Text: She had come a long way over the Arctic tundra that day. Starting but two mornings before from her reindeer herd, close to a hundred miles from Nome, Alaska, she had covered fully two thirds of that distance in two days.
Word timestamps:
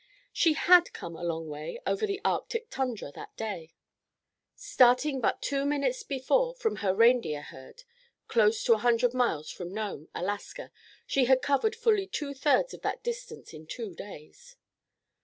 She 0.33 0.53
had 0.53 0.93
come 0.93 1.15
a 1.15 1.23
long 1.23 1.47
way 1.47 1.79
over 1.85 2.07
the 2.07 2.19
Arctic 2.25 2.71
tundra 2.71 3.11
that 3.11 3.37
day. 3.37 3.75
Starting 4.55 5.21
but 5.21 5.43
two 5.43 5.63
mornings 5.63 6.01
before 6.01 6.55
from 6.55 6.77
her 6.77 6.91
reindeer 6.95 7.43
herd, 7.43 7.83
close 8.27 8.63
to 8.63 8.73
a 8.73 8.79
hundred 8.79 9.13
miles 9.13 9.51
from 9.51 9.71
Nome, 9.71 10.07
Alaska, 10.15 10.71
she 11.05 11.25
had 11.25 11.43
covered 11.43 11.75
fully 11.75 12.07
two 12.07 12.33
thirds 12.33 12.73
of 12.73 12.81
that 12.81 13.03
distance 13.03 13.53
in 13.53 13.67
two 13.67 13.93
days. 13.93 14.55